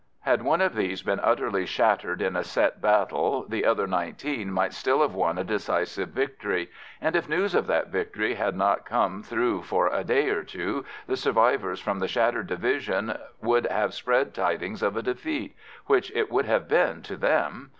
[0.21, 4.73] Had one of these been utterly shattered in a set battle, the other nineteen might
[4.73, 9.21] still have won a decisive victory, and, if news of that victory had not come
[9.21, 14.33] through for a day or two, the survivors from the shattered division would have spread
[14.33, 17.69] tidings of a defeat which it would have been, to them.